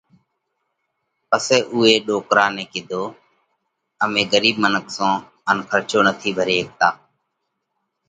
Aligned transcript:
پسئہ 1.29 1.57
اُوئہ 1.73 1.93
ڏوڪرا 2.05 2.45
نئہ 2.55 2.65
ڪِيڌو: 2.71 3.03
امي 4.03 4.23
ڳرِيٻ 4.31 4.55
منک 4.63 4.85
سون 4.95 5.13
ان 5.49 5.57
کرچو 5.69 5.99
نٿِي 6.05 6.31
ڀري 6.37 6.55
هيڪتا۔ 6.59 6.87